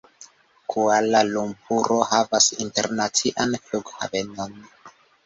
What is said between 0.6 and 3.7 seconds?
Kuala-Lumpuro havas internacian